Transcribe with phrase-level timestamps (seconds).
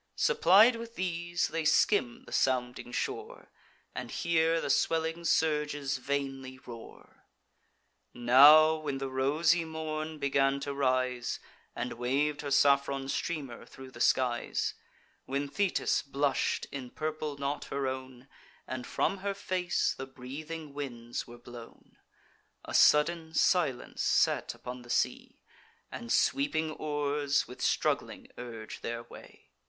[0.15, 3.51] Supplied with these, they skim the sounding shore,
[3.93, 7.27] And hear the swelling surges vainly roar.
[8.11, 11.39] Now, when the rosy morn began to rise,
[11.75, 14.73] And wav'd her saffron streamer thro' the skies;
[15.25, 18.27] When Thetis blush'd in purple not her own,
[18.65, 21.97] And from her face the breathing winds were blown,
[22.65, 25.41] A sudden silence sate upon the sea,
[25.91, 29.51] And sweeping oars, with struggling, urge their way.